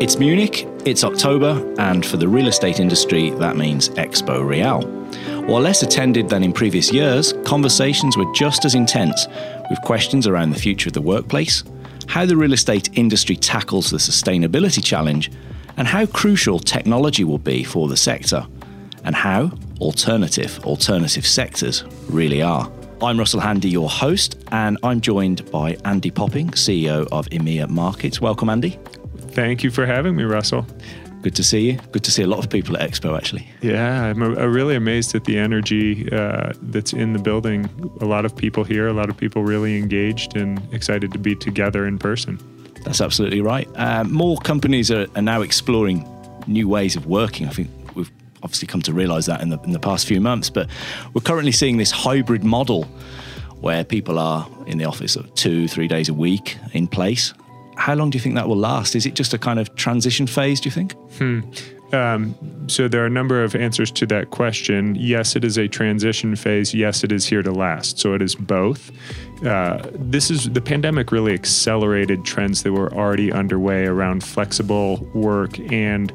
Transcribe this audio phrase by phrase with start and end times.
[0.00, 4.82] It's Munich, it's October, and for the real estate industry, that means Expo Real.
[5.46, 9.28] While less attended than in previous years, conversations were just as intense,
[9.70, 11.62] with questions around the future of the workplace,
[12.08, 15.30] how the real estate industry tackles the sustainability challenge,
[15.76, 18.44] and how crucial technology will be for the sector,
[19.04, 22.68] and how alternative alternative sectors really are.
[23.00, 28.20] I'm Russell Handy, your host, and I'm joined by Andy Poppink, CEO of EMEA Markets.
[28.20, 28.76] Welcome, Andy.
[29.34, 30.64] Thank you for having me, Russell.
[31.22, 31.78] Good to see you.
[31.90, 33.48] Good to see a lot of people at Expo, actually.
[33.62, 37.68] Yeah, I'm a, a really amazed at the energy uh, that's in the building.
[38.00, 41.34] A lot of people here, a lot of people really engaged and excited to be
[41.34, 42.38] together in person.
[42.84, 43.68] That's absolutely right.
[43.74, 46.08] Uh, more companies are, are now exploring
[46.46, 47.48] new ways of working.
[47.48, 48.12] I think we've
[48.44, 50.68] obviously come to realize that in the, in the past few months, but
[51.12, 52.84] we're currently seeing this hybrid model
[53.62, 57.34] where people are in the office two, three days a week in place
[57.76, 58.94] how long do you think that will last?
[58.94, 60.94] Is it just a kind of transition phase, do you think?
[61.18, 61.40] Hmm.
[61.92, 62.34] Um,
[62.66, 64.96] so there are a number of answers to that question.
[64.96, 66.74] Yes, it is a transition phase.
[66.74, 67.98] Yes, it is here to last.
[67.98, 68.90] So it is both.
[69.44, 75.58] Uh, this is the pandemic really accelerated trends that were already underway around flexible work
[75.70, 76.12] and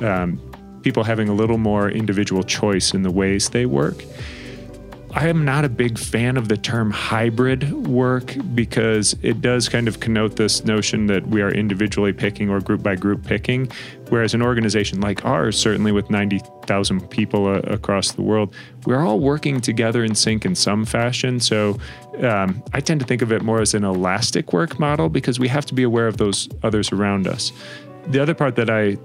[0.00, 0.40] um,
[0.82, 4.04] people having a little more individual choice in the ways they work.
[5.14, 9.86] I am not a big fan of the term hybrid work because it does kind
[9.86, 13.70] of connote this notion that we are individually picking or group by group picking.
[14.08, 18.54] Whereas an organization like ours, certainly with 90,000 people across the world,
[18.86, 21.40] we're all working together in sync in some fashion.
[21.40, 21.78] So
[22.22, 25.48] um, I tend to think of it more as an elastic work model because we
[25.48, 27.52] have to be aware of those others around us.
[28.06, 28.96] The other part that I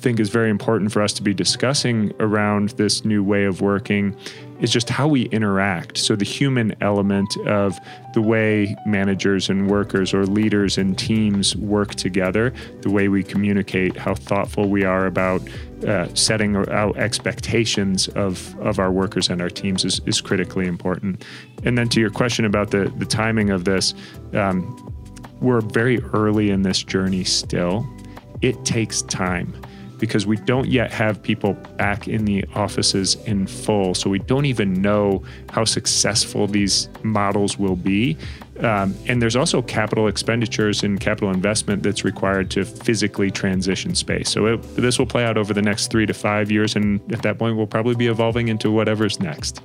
[0.00, 4.16] think is very important for us to be discussing around this new way of working
[4.60, 5.98] is just how we interact.
[5.98, 7.78] So, the human element of
[8.14, 13.96] the way managers and workers or leaders and teams work together, the way we communicate,
[13.96, 15.42] how thoughtful we are about
[15.86, 21.24] uh, setting out expectations of, of our workers and our teams is, is critically important.
[21.64, 23.94] And then to your question about the, the timing of this,
[24.34, 24.94] um,
[25.40, 27.86] we're very early in this journey still.
[28.42, 29.54] It takes time
[30.00, 33.94] because we don't yet have people back in the offices in full.
[33.94, 38.16] So we don't even know how successful these models will be.
[38.60, 44.28] Um, and there's also capital expenditures and capital investment that's required to physically transition space.
[44.30, 46.76] So it, this will play out over the next three to five years.
[46.76, 49.62] And at that point, we'll probably be evolving into whatever's next.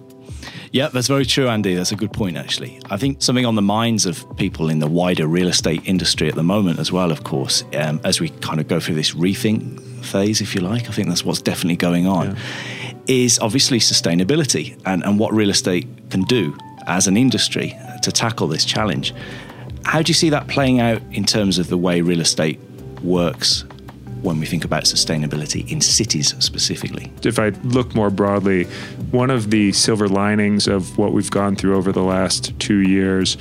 [0.76, 1.74] Yeah, that's very true, Andy.
[1.74, 2.82] That's a good point, actually.
[2.90, 6.36] I think something on the minds of people in the wider real estate industry at
[6.36, 9.80] the moment, as well, of course, um, as we kind of go through this rethink
[10.04, 10.90] phase, if you like.
[10.90, 12.32] I think that's what's definitely going on.
[12.32, 12.94] Yeah.
[13.08, 16.54] Is obviously sustainability and, and what real estate can do
[16.88, 19.14] as an industry to tackle this challenge.
[19.86, 22.60] How do you see that playing out in terms of the way real estate
[23.02, 23.64] works
[24.22, 27.12] when we think about sustainability in cities specifically?
[27.24, 28.66] If I look more broadly,
[29.12, 33.38] one of the silver linings of what we've gone through over the last two years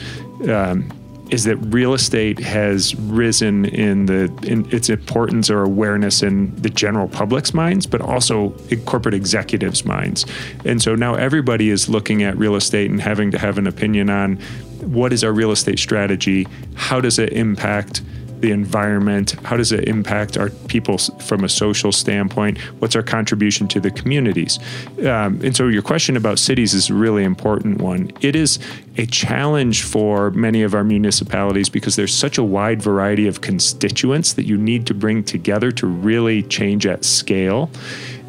[0.48, 0.90] um,
[1.30, 6.68] is that real estate has risen in the in its importance or awareness in the
[6.68, 8.50] general public's minds, but also
[8.84, 10.26] corporate executives' minds.
[10.64, 14.10] And so now everybody is looking at real estate and having to have an opinion
[14.10, 14.36] on
[14.80, 18.02] what is our real estate strategy, how does it impact
[18.44, 19.32] the environment?
[19.44, 22.58] How does it impact our people from a social standpoint?
[22.78, 24.58] What's our contribution to the communities?
[24.98, 28.12] Um, and so, your question about cities is a really important one.
[28.20, 28.58] It is
[28.98, 34.34] a challenge for many of our municipalities because there's such a wide variety of constituents
[34.34, 37.70] that you need to bring together to really change at scale.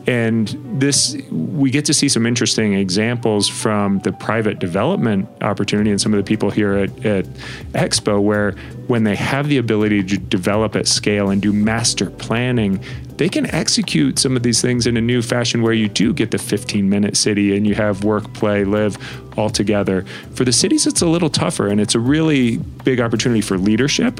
[0.07, 6.01] And this, we get to see some interesting examples from the private development opportunity and
[6.01, 7.25] some of the people here at, at
[7.73, 8.51] Expo, where
[8.87, 12.83] when they have the ability to develop at scale and do master planning,
[13.17, 16.31] they can execute some of these things in a new fashion where you do get
[16.31, 18.97] the 15 minute city and you have work, play, live
[19.37, 20.03] all together.
[20.33, 24.19] For the cities, it's a little tougher and it's a really big opportunity for leadership.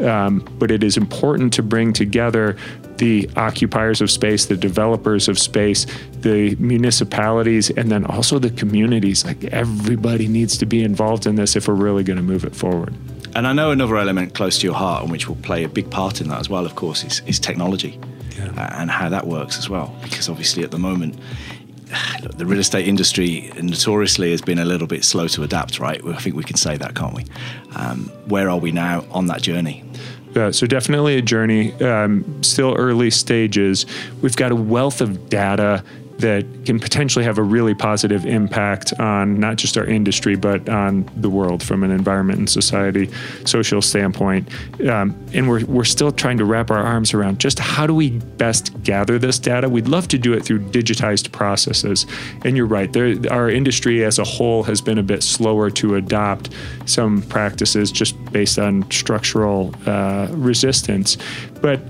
[0.00, 2.56] Um, but it is important to bring together
[2.98, 5.86] the occupiers of space, the developers of space,
[6.20, 9.24] the municipalities, and then also the communities.
[9.24, 12.56] Like everybody needs to be involved in this if we're really going to move it
[12.56, 12.94] forward.
[13.34, 15.90] And I know another element close to your heart, and which will play a big
[15.90, 17.98] part in that as well, of course, is, is technology
[18.36, 18.52] yeah.
[18.56, 19.94] uh, and how that works as well.
[20.02, 21.18] Because obviously, at the moment,
[22.22, 26.00] look, the real estate industry notoriously has been a little bit slow to adapt, right?
[26.06, 27.24] I think we can say that, can't we?
[27.74, 29.84] Um, where are we now on that journey?
[30.34, 31.72] Yeah, so definitely a journey.
[31.74, 33.86] Um, still early stages.
[34.20, 35.84] We've got a wealth of data
[36.24, 41.06] that can potentially have a really positive impact on not just our industry, but on
[41.14, 43.10] the world from an environment and society,
[43.44, 44.48] social standpoint.
[44.88, 48.08] Um, and we're, we're still trying to wrap our arms around just how do we
[48.38, 49.68] best gather this data.
[49.68, 52.06] We'd love to do it through digitized processes.
[52.42, 55.96] And you're right, there, our industry as a whole has been a bit slower to
[55.96, 56.48] adopt
[56.86, 61.18] some practices just based on structural uh, resistance.
[61.60, 61.82] But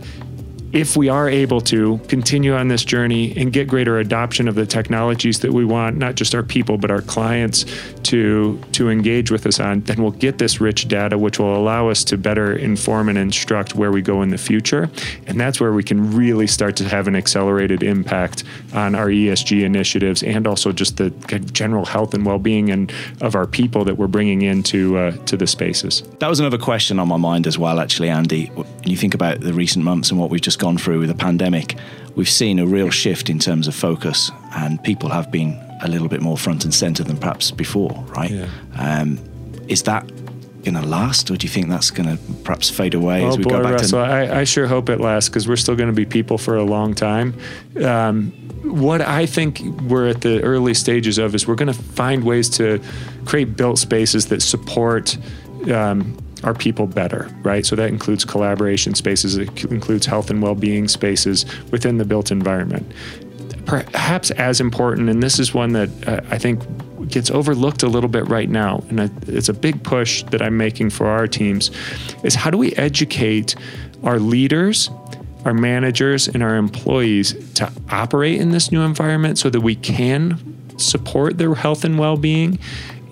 [0.75, 4.67] if we are able to continue on this journey and get greater adoption of the
[4.67, 7.65] technologies that we want, not just our people, but our clients
[8.03, 11.88] to, to engage with us on, then we'll get this rich data, which will allow
[11.88, 14.91] us to better inform and instruct where we go in the future.
[15.29, 18.43] And that's where we can really start to have an accelerated impact
[18.73, 21.11] on our ESG initiatives and also just the
[21.53, 25.37] general health and well being and of our people that we're bringing into uh, to
[25.37, 26.03] the spaces.
[26.19, 28.47] That was another question on my mind as well, actually, Andy.
[28.47, 31.15] When you think about the recent months and what we've just gone through with the
[31.15, 31.77] pandemic,
[32.15, 35.51] we've seen a real shift in terms of focus, and people have been
[35.83, 38.31] a little bit more front and center than perhaps before, right?
[38.31, 38.49] Yeah.
[38.79, 39.19] Um,
[39.69, 40.07] is that
[40.63, 43.37] going to last, or do you think that's going to perhaps fade away oh, as
[43.37, 44.11] we boy, go back Russell, to?
[44.11, 46.65] I, I sure hope it lasts because we're still going to be people for a
[46.65, 47.35] long time.
[47.85, 48.33] Um,
[48.63, 52.49] what I think we're at the early stages of is we're going to find ways
[52.61, 52.81] to
[53.27, 55.19] create built spaces that support
[55.71, 57.67] um, our people better, right?
[57.67, 62.31] So that includes collaboration spaces, it includes health and well being spaces within the built
[62.31, 62.91] environment.
[63.67, 66.62] Perhaps as important, and this is one that uh, I think
[67.08, 70.91] gets overlooked a little bit right now, and it's a big push that I'm making
[70.91, 71.70] for our teams,
[72.23, 73.55] is how do we educate
[74.02, 74.91] our leaders
[75.44, 80.38] our managers and our employees to operate in this new environment so that we can
[80.79, 82.58] support their health and well-being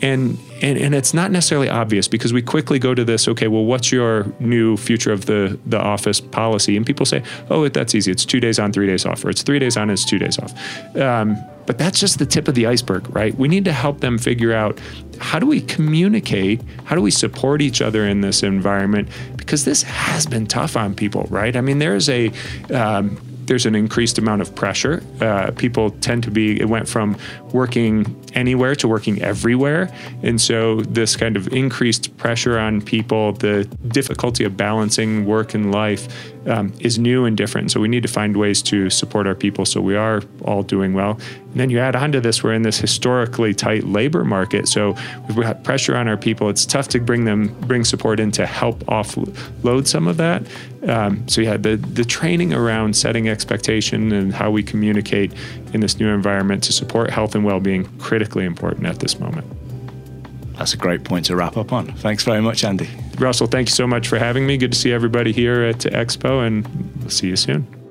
[0.03, 3.65] and and, and it's not necessarily obvious because we quickly go to this okay well
[3.65, 6.77] what's your new future of the the office policy?
[6.77, 8.11] And people say oh that's easy.
[8.11, 9.25] It's two days on three days off.
[9.25, 10.53] Or it's three days on it's two days off.
[10.97, 13.35] Um, but that's just the tip of the iceberg right?
[13.37, 14.81] We need to help them figure out
[15.19, 19.09] how do we communicate how do we support each other in this environment?
[19.37, 21.57] Because this has been tough on people right?
[21.57, 22.33] I mean there's a
[22.75, 23.19] um,
[23.53, 25.03] there's an increased amount of pressure.
[25.21, 27.15] Uh, people tend to be, it went from
[27.53, 29.93] working anywhere to working everywhere.
[30.23, 35.71] And so, this kind of increased pressure on people, the difficulty of balancing work and
[35.71, 37.71] life um, is new and different.
[37.71, 40.95] So, we need to find ways to support our people so we are all doing
[40.95, 41.19] well.
[41.51, 44.69] And then you add on to this, we're in this historically tight labor market.
[44.69, 44.97] So,
[45.29, 46.49] we've got pressure on our people.
[46.49, 50.47] It's tough to bring them, bring support in to help offload some of that.
[50.89, 55.33] Um, so, yeah, the, the training around setting expectation and how we communicate
[55.73, 59.47] in this new environment to support health and well being critically important at this moment.
[60.57, 61.87] That's a great point to wrap up on.
[61.87, 62.89] Thanks very much, Andy.
[63.23, 64.57] Russell, thank you so much for having me.
[64.57, 66.67] Good to see everybody here at Expo, and
[67.01, 67.82] we'll see you soon.